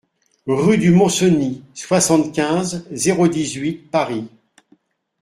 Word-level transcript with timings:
RUE 0.47 0.77
DU 0.79 0.89
MONT 0.95 1.09
CENIS, 1.11 1.61
soixante-quinze, 1.75 2.87
zéro 2.91 3.27
dix-huit 3.27 3.87
Paris 3.91 4.27